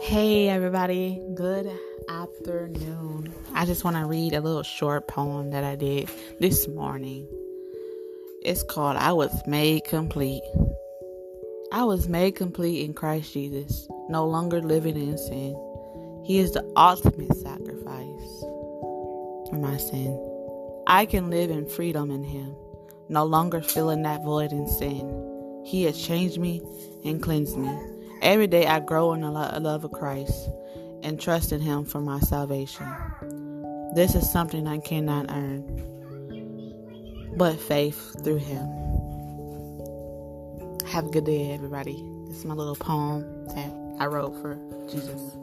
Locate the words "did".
5.76-6.08